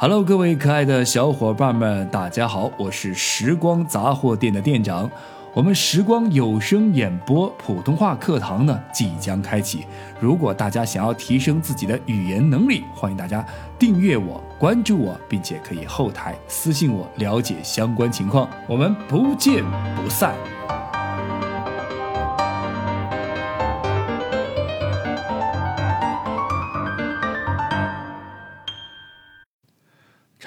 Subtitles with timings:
[0.00, 5.10] Hello，各位可爱的小伙伴们，大家好，我是时光杂货店的店长。
[5.52, 9.84] 我们时光有声演播普通话课堂呢即将开启。
[10.20, 13.44] 如果大家想要提升自己的语言能力，欢迎大家
[13.76, 18.48] 订阅我、关注我，并且可以后台私信我了解相关情况。
[18.68, 19.64] 我们不见
[19.96, 20.32] 不散。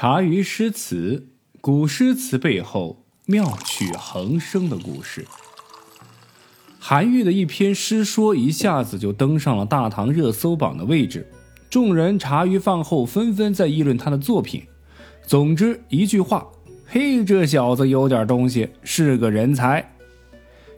[0.01, 1.27] 茶余诗词，
[1.61, 5.27] 古诗词背后妙趣横生的故事。
[6.79, 11.31] 韩愈的一篇诗说一下子就登上了大唐热搜榜的位置，
[11.69, 14.63] 众人茶余饭后纷纷在议论他的作品。
[15.27, 16.47] 总之一句话，
[16.87, 19.87] 嘿，这小子有点东西，是个人才。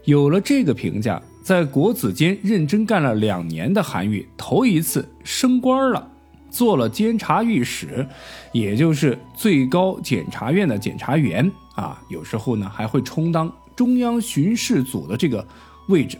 [0.03, 6.09] 有了这个评价，在国子监认真干了两年的韩愈，头一次升官了。
[6.53, 8.07] 做了监察御史，
[8.51, 15.43] 也就是最高检察院的检察员啊，有时候呢还会充当中央巡视组的这个
[15.87, 16.15] 位置。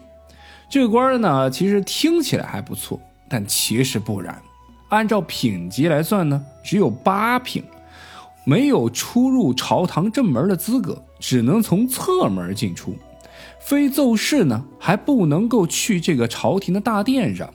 [0.68, 4.42] 这个官呢，其实听起来还不错，但其实不然。
[4.90, 7.64] 按照品级来算呢，只有八品，
[8.44, 12.96] 没有出入朝堂正门的资格，只能从侧门进出。
[13.60, 17.54] 非奏事呢，还不能够去这个朝廷的大殿上。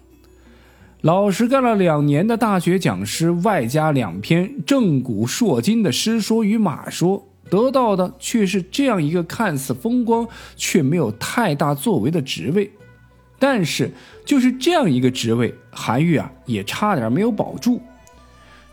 [1.02, 12.68] 老实干了两年的大学讲师，外加两篇正古烁今的诗说与马说，得到的却是这样一个看似风光却没有太大作为的职位。
[13.38, 13.92] 但是，
[14.24, 17.80] 就是这样一个职位，韩愈啊也差点没有保住。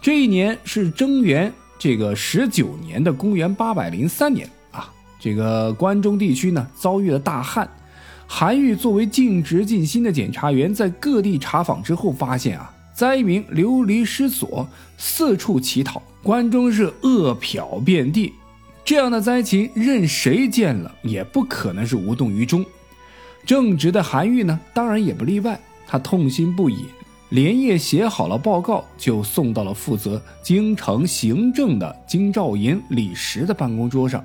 [0.01, 7.69] 这一年是贞元这个十九年的公元八百零三年啊，这个关中地区呢遭遇了大旱。
[8.27, 14.67] 韩愈作为尽职尽心的检察员，在各地查访之后，发现啊，灾民流离失所，
[14.97, 18.33] 四处乞讨，关中是饿殍遍地。
[18.83, 22.65] 这样的灾情，任谁见了也不可能是无动于衷。
[23.45, 25.59] 正直的韩愈呢，当然也不例外。
[25.87, 26.85] 他痛心不已，
[27.29, 34.23] 连夜写好了报告，就送到了负责京城行政的京兆尹李石的办公桌上。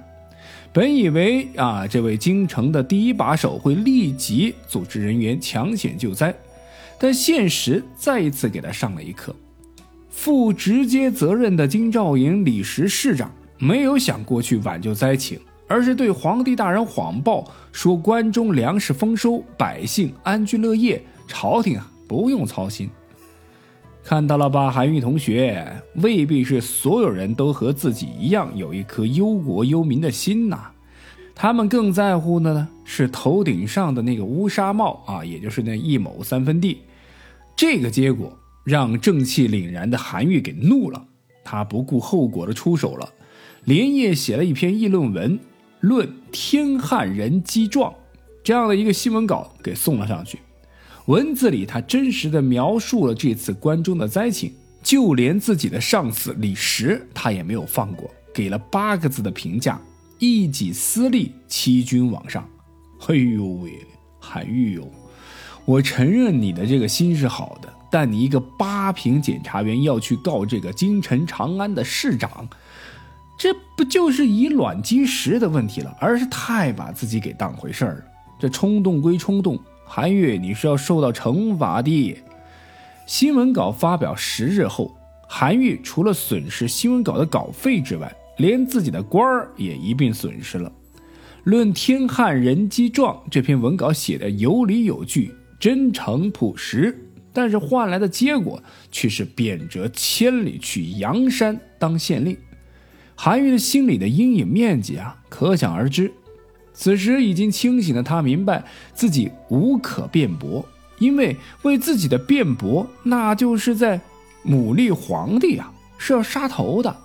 [0.72, 6.32] 本以为啊，这位京城的第一把手会立即组织人员抢险救灾，
[6.96, 9.34] 但现实再一次给他上了一课。
[10.10, 22.88] 负直接责任的京兆尹李石市长没有想过去挽救灾情，而是对皇帝大人谎报说关中粮食丰收，百姓安居乐业，朝廷啊不用操心。
[24.02, 30.70] 看到了吧，韩愈同学，未必是所有人都和自己一样有一颗忧国忧民的心呐。
[31.34, 36.78] 他们更在乎的呢是头顶上的那个乌纱帽啊，也就是那一亩三分地。
[37.54, 41.02] 这个结果让正气凛然的韩愈给怒了，
[41.44, 43.08] 他不顾后果的出手了，
[43.64, 45.38] 连夜写了一篇议论文，
[45.80, 47.94] 论天旱人饥状
[48.42, 50.38] 这样的一个新闻稿给送了上去。
[51.06, 54.52] 文字里，他真实的描述了这次关中的灾情，
[54.82, 59.80] 就连自己的上司李石，他也没有放过，给了八个字的评价：
[60.18, 62.46] 一己私利，欺君罔上。
[63.08, 63.72] 哎呦喂，
[64.20, 64.88] 韩愈哟，
[65.64, 72.46] 我承认你的这个心是好的，但你一个八品检察员要去告这个京城长安的市长，
[73.38, 78.04] 这不就是以卵击石的问题了，而是太把自己给当回事儿了。
[78.38, 79.58] 这冲动归冲动。
[79.92, 82.16] 韩愈，你是要受到惩罚的。
[83.06, 84.96] 新闻稿发表十日后，
[85.28, 90.70] 韩愈除了损失新闻稿的稿费之外，连自己的官儿也一并损失了。
[91.42, 96.96] 论天旱人饥状这篇文稿写的有理有据、真诚朴实，
[97.32, 98.62] 但是换来的结果
[98.92, 102.36] 却是贬谪千里去阳山当县令。
[103.16, 106.12] 韩愈的心里的阴影面积啊，可想而知。
[106.72, 108.64] 此时已经清醒的他明白
[108.94, 110.64] 自己无可辩驳，
[110.98, 114.00] 因为为自己的辩驳，那就是在
[114.46, 116.96] 牡蛎皇帝啊，是要杀头的。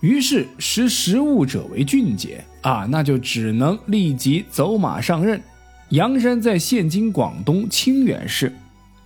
[0.00, 5.42] 于是识时务者为俊杰啊，那就只能立即走马上任。
[5.88, 8.54] 阳山在现今广东清远市，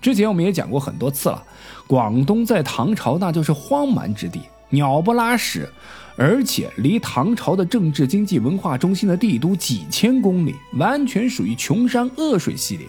[0.01, 1.43] 之前我们也讲过很多次了。
[1.87, 4.41] 广东在唐朝那就是荒蛮之地，
[4.73, 5.69] 鸟不拉屎。
[6.15, 12.87] 而且离唐朝的政治、经济、文化中心的帝都几千公里，完全属于穷山恶水系列。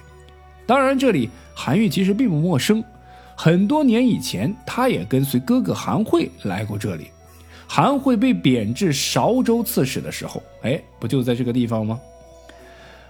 [0.66, 2.84] 当然，这里韩愈其实并不陌生，
[3.34, 7.08] 很多年以前，他也跟随哥哥韩会来过这里。
[7.66, 11.98] 韩会被贬至韶州刺史的时候，哎，不就在这个地方吗？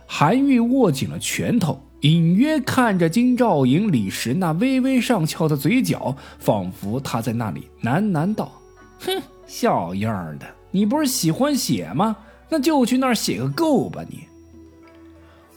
[0.06, 8.52] 韩愈握紧了拳头，隐约看着金兆尹李石那微微上翘的嘴角，仿佛他在那里喃喃道。
[9.06, 10.46] 哼，小样的！
[10.72, 12.16] 你不是喜欢写吗？
[12.50, 14.04] 那就去那儿写个够吧！
[14.10, 14.24] 你。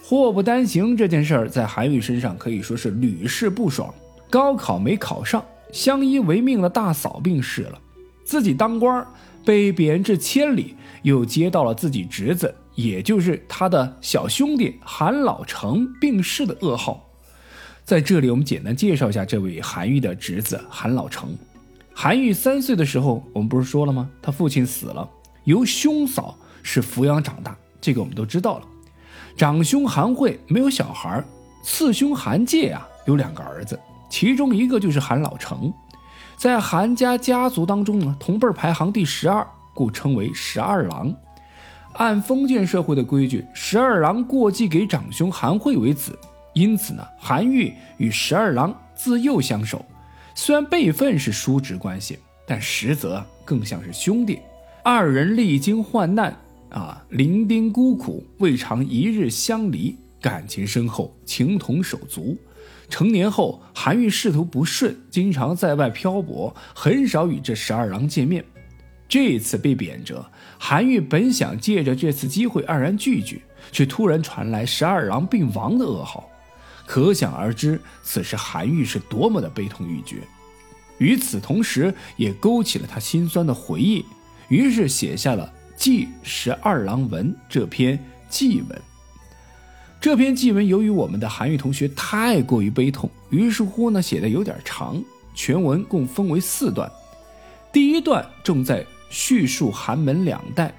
[0.03, 3.93] 祸不单行这件事儿，在韩愈身上可以说是屡试不爽。
[4.29, 7.81] 高考没考上，相依为命的大嫂病逝了，
[8.25, 9.07] 自己当官
[9.45, 17.09] 被贬至千里，又接到了自己侄子，也就是他的小兄弟韩老成病逝的噩耗。
[17.85, 21.37] 在这里，我们简单介绍一下这位韩愈的侄子韩老成。
[21.99, 24.07] 韩愈三岁的时候，我们不是说了吗？
[24.21, 25.09] 他父亲死了，
[25.45, 28.67] 由兄嫂是抚养长大，这个我们都知道了。
[29.35, 31.25] 长兄韩惠没有小孩，
[31.65, 35.73] 次兄韩介啊有两个儿子，其中一个就是韩老成，
[36.37, 41.11] 在韩家家族当中呢，同辈排行第十二，故称为十二郎。
[41.95, 46.19] 按封建社会的规矩，十二郎过继给长兄韩惠为子。
[46.53, 49.83] 因此呢，韩愈与十二郎自幼相守，
[50.39, 54.39] 虽然辈分是叔侄关系，但实则更像是兄弟。
[54.85, 56.39] 二人历经患难
[56.69, 62.37] 啊，伶仃孤苦，未尝一日相离，感情深厚，情同手足。
[62.91, 68.45] 成年后，韩愈仕途不顺，经常在外漂泊，很少与这十二郎见面。
[69.09, 70.23] 这次被贬谪，
[70.59, 73.41] 韩愈本想借着这次机会黯然拒绝，
[73.73, 76.29] 却突然传来十二郎病亡的噩耗。
[76.87, 80.19] 可想而知，此时韩愈是多么的悲痛欲绝。
[80.99, 84.05] 与此同时，也勾起了他心酸的回忆，
[84.49, 87.99] 于是写下了《祭十二郎文》这篇
[88.31, 88.83] 祭文。
[90.01, 95.03] 这篇祭文由于我们的韩愈同学太过于悲痛，于是乎呢写的有点长。
[95.35, 96.91] 全文共分为四段，
[97.71, 100.73] 第一段重在叙述寒门两代，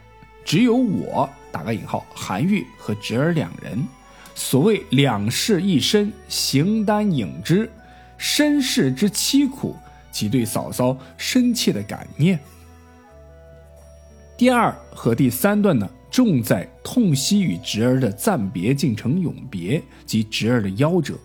[0.44, 3.86] 只有我打个引号韩愈和侄儿两人。
[4.38, 7.68] 所谓两世一身，形单影只，
[8.19, 9.75] 身世之凄苦
[10.12, 12.39] 及对嫂嫂深切的感念。
[14.38, 21.16] 第二和第三段呢，重在痛惜与侄儿的暂别竟成永别及侄儿的夭折。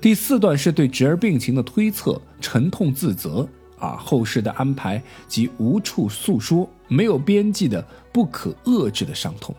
[0.00, 3.46] 第四段是对侄儿病情的推测，沉痛自责
[3.76, 9.52] 啊，后世的安排及无处诉说，没有边际的不可遏制的伤痛。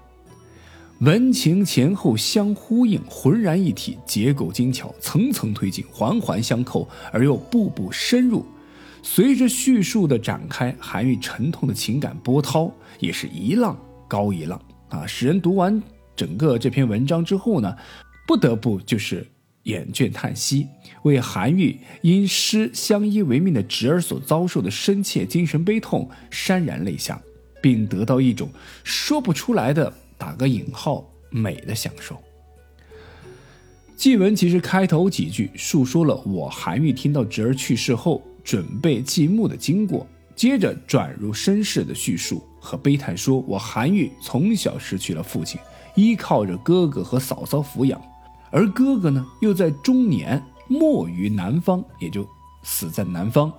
[0.99, 8.43] 文情前后相呼应，浑然一体，结构精巧，层层推进，环环相扣，而又步步深入。
[9.03, 13.77] 随着叙述的展开，韩愈沉痛的情感波涛也是一浪
[14.07, 14.59] 高一浪
[14.89, 15.81] 啊，使人读完
[16.15, 17.77] 整个这篇文章之后呢，
[18.27, 19.25] 不得不就是
[19.63, 20.65] 掩卷叹息，
[21.03, 27.21] 为韩愈因失相依为命的侄儿所遭受的深切精神悲痛潸然泪下，
[27.61, 28.49] 并得到一种
[28.83, 29.93] 说不出来的。
[30.17, 32.17] 打个引号，美的享受。
[33.95, 40.05] 祭文其实开头几句述说了我韩愈听到侄儿去世后准备祭墓的经过，
[40.35, 45.59] 接着转入身世的叙述和悲叹，说我韩愈从小失去了父亲，
[45.95, 47.99] 依靠着哥哥和嫂嫂抚养，
[48.51, 52.27] 而哥哥呢又在中年没于南方，也就
[52.61, 53.51] 死在南方。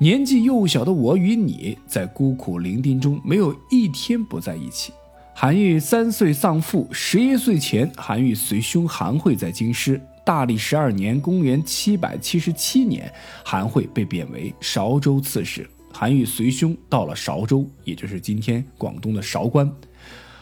[0.00, 4.92] 年纪幼小的我与你在孤苦伶仃中没有一天不在一起。
[5.38, 10.00] 韩愈三岁丧父，十一岁前，韩愈随兄韩惠在京师。
[10.24, 13.12] 大历十二年（公元七百七十七年），
[13.44, 19.70] 韩惠被贬为韶州刺史，韩愈随兄到了韶州，也就是今天广东的韶关。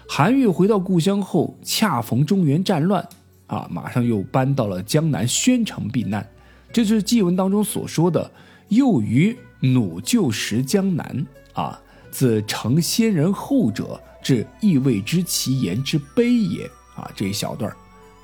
[0.09, 3.05] 韩愈回到故乡后，恰逢中原战乱，
[3.49, 6.25] 啊，马上又搬到了江南宣城避难。
[6.73, 8.31] 这就是祭文当中所说的
[8.71, 14.01] “幼于弩救时江南”，啊，自成先人后者。
[14.25, 16.65] 这亦未知其言之悲也
[16.97, 17.09] 啊！
[17.15, 17.71] 这一小段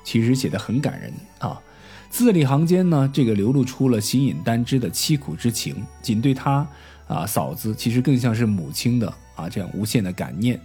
[0.03, 1.61] 其实写的很感人啊，
[2.09, 6.67] 字里行间呢，这个流露出了形影单只的凄苦之情，仅对他
[7.07, 10.59] 啊嫂子，其实更像是母亲的啊这样无限的感念。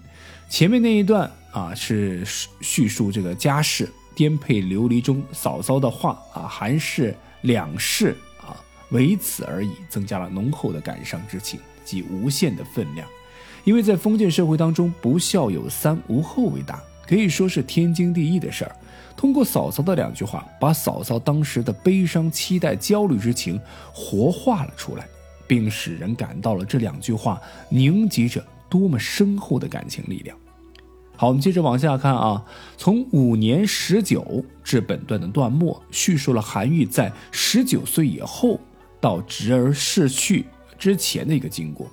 [0.49, 2.25] 前面那一段啊是
[2.63, 8.57] 叙述这个家事颠沛流离中嫂嫂的话啊，韩氏两世啊，
[8.89, 13.07] 唯此而已，增加了浓厚的感伤之情及无限的分量。
[13.67, 18.77] 因为在封建社会当中，不孝有三，无后为大，可以说是天经地义的事儿。
[19.17, 23.61] 通过嫂嫂的两句话，把嫂嫂当时的悲伤、期待、焦虑之情
[23.93, 25.05] 活化了出来，
[25.49, 30.39] 并使人感到了这两句话凝集着多么深厚的感情力量。
[31.17, 32.45] 好，我们接着往下看啊，
[32.77, 38.61] 从五年十九至本段的段末，叙述了韩愈在十九岁以后
[39.01, 40.45] 到侄儿逝去
[40.79, 41.91] 之前的一个经过。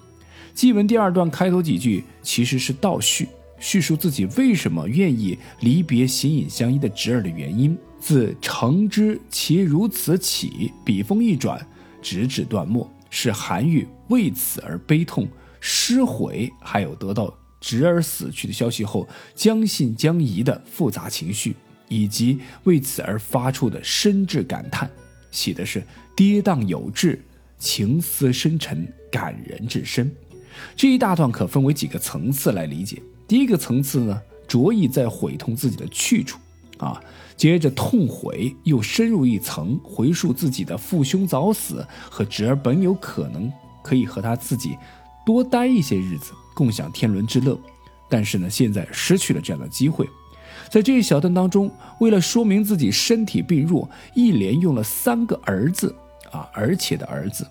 [0.53, 3.27] 祭文第二段开头几句其实是倒叙，
[3.59, 7.77] 叙述自己为什么愿意离别形影相依的侄儿的原因。
[7.99, 11.65] 自诚知其如此起，笔锋一转，
[12.01, 15.27] 直至段末，是韩愈为此而悲痛，
[15.59, 21.55] 失悔，还有得到侄儿死去的消息后将信将疑的复杂情绪，
[21.87, 24.91] 以及为此而发出的深挚感叹，
[25.31, 25.81] 写的是
[26.13, 27.23] 跌宕有致，
[27.57, 30.13] 情思深沉，感人至深。
[30.75, 33.01] 这一大段可分为几个层次来理解。
[33.27, 36.37] 第一个层次呢，着意在悔痛自己的去处，
[36.77, 37.01] 啊，
[37.35, 44.77] 接着痛悔，又深入一层，回溯自己的父兄早死和侄儿本有可能可以和他自己
[45.25, 47.57] 多待一些日子，共享天伦之乐，
[48.09, 50.07] 但是呢，现在失去了这样的机会。
[50.69, 55.95] 在这一小段当中，为了说明自己身体病弱，一连用了三个儿子。
[56.33, 57.45] 啊，而且的儿子，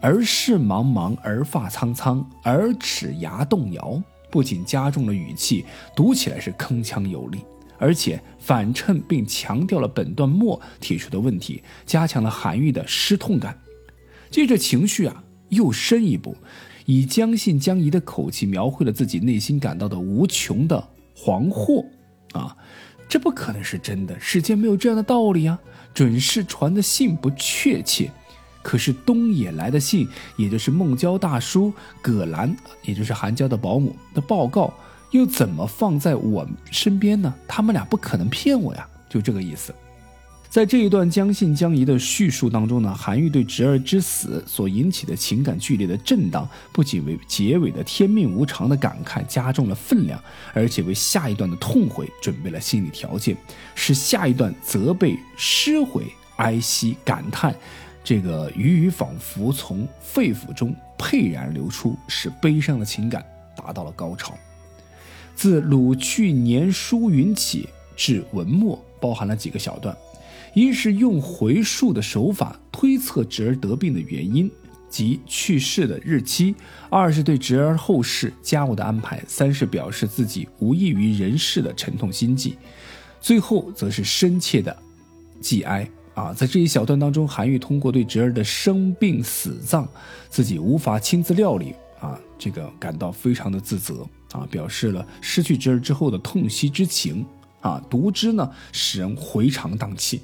[0.00, 5.64] 儿事茫茫，儿发苍苍，儿齿牙动摇，不仅加重了语气，
[5.94, 7.38] 读起来是铿锵有力，
[7.78, 13.56] 而且反衬并强调了本段末提出的问题，加强了韩愈的失痛感。
[14.30, 16.36] 接着情绪啊又深一步，
[16.86, 21.86] 以将信将疑的口气描绘了自己内心感到的无穷的惶惑。
[22.32, 22.56] 啊，
[23.08, 25.56] 这不可能是真的，世间没有这样的道理啊！
[25.94, 28.10] 准是传的信不确切。
[28.64, 34.72] 可是东野来的信，也就是孟郊大叔葛兰，也就是韩娇的保姆的报告，
[35.10, 37.32] 又怎么放在我身边呢？
[37.46, 39.72] 他们俩不可能骗我呀，就这个意思。
[40.48, 50.18] 在这一段将信将疑的叙述当中呢，韩愈对侄儿之死所引起的情感剧烈的震荡，不仅为结尾的天命无常的感慨加重了分量，
[50.52, 53.36] 而且为下一段的痛悔准备了心理条件，
[53.74, 56.04] 使下一段责备、失悔、
[56.36, 57.52] 哀惜、感叹。
[58.04, 63.24] 这个语语仿佛从肺腑中沛然流出，使悲伤的情感
[63.56, 64.34] 达到了高潮。
[65.34, 69.96] 自鲁去年书云起至文末，包含了几个小段：
[70.52, 74.50] 一是用回溯的手法推测侄儿得病的原因
[74.90, 76.54] 及去世的日期；
[76.90, 82.52] 二是对侄儿后事家务的安排；三是表示自己无异于人世的沉痛心迹；
[83.18, 84.76] 最后则是深切的
[85.40, 85.88] 祭哀。
[86.14, 89.86] 啊，在这一小段当中，韩愈通过对侄儿的生病死葬，
[90.28, 97.26] 自己无法亲自料理啊，这个感到非常的自责啊，表示了失去侄儿之后的痛惜之情
[97.60, 97.84] 啊。
[97.90, 100.20] 读之呢，使人回肠荡气。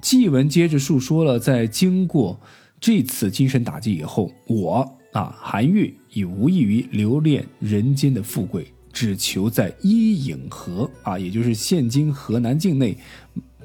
[0.00, 2.38] 祭文接着述说了，在经过
[2.80, 12.96] 这次精神打击以后，我啊，韩愈已无异于留恋人间的富贵，只求在伊尹河啊，也就是现今河南境内。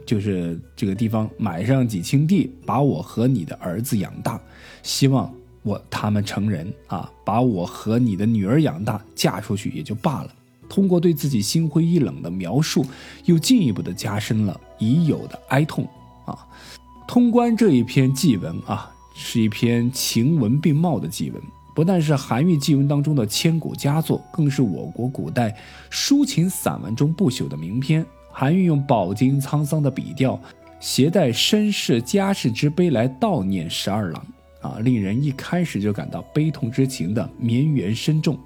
[0.05, 4.39] 就是这个地方买上几顷地，把我和你的儿子养大，
[4.83, 10.31] 希望我他们成人啊，把我和你的女儿养大，嫁出去也就罢了。
[10.69, 12.85] 通过对自己心灰意冷的描述，
[13.25, 15.87] 又进一步的加深了已有的哀痛
[16.25, 16.47] 啊。
[17.07, 21.41] 通关这一篇祭文啊，是一篇情文并茂的祭文，
[21.75, 25.53] 不但是韩愈祭文当中的千古佳作，更是我国古代
[25.91, 28.05] 抒情散文中不朽的名篇。
[28.31, 30.41] 韩愈用饱经沧桑的笔调，
[30.79, 34.27] 携带身世家世之悲来悼念十二郎，
[34.61, 38.39] 啊，令人一开始就感到悲痛之情的绵延深重。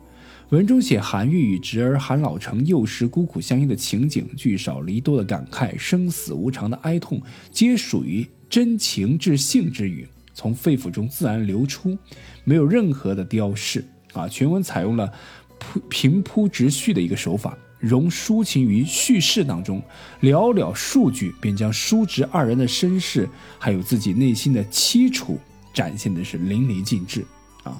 [0.49, 11.97] 文中写韩愈与侄儿韩老成幼时孤苦相依的情景，聚少离多的感慨，生死无常的哀痛，皆属于真情至性之语，从肺腑中自然流出，
[12.43, 13.83] 没有任何的雕饰。
[14.13, 15.11] 啊，全文采用了
[15.57, 17.57] 铺平铺直叙的一个手法。
[17.85, 19.79] 融抒情于叙事当中，
[20.21, 25.39] 寥寥数句便将叔侄二人的身世，还有自己内心的凄楚，
[25.71, 27.23] 展现的是淋漓尽致
[27.63, 27.79] 啊！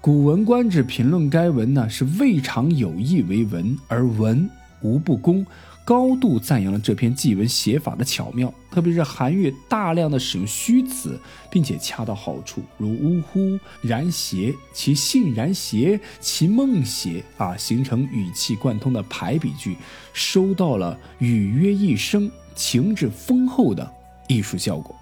[0.00, 5.46] 古文观止评论该文呢，是未尝有意为文，而文无不公。
[5.86, 11.16] 高度赞扬了这篇祭文写法的巧妙，特别是韩愈大量的使用虚词，
[11.48, 19.76] 并且恰到好处，如呜呼、然邪、其性然邪、其梦邪啊，形成语气贯通的排比句，
[20.12, 23.88] 收到了语约一生、情致丰厚的
[24.26, 24.92] 艺术效果。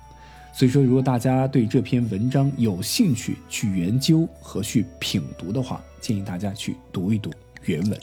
[0.52, 7.30] 所以说，如果大家对这篇文章有兴趣去研究和去品读的话，建议大家去读一读
[7.64, 7.98] 原文。